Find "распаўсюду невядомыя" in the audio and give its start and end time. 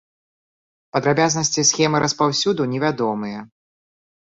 2.07-3.39